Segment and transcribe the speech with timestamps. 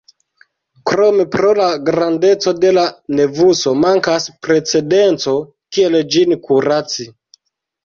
[0.91, 2.87] Krome, pro la grandeco de la
[3.21, 5.37] nevuso, mankas precedenco
[5.79, 7.09] kiel ĝin kuraci.